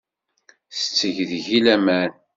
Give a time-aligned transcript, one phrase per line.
[0.77, 2.11] Tetteg deg-i laman.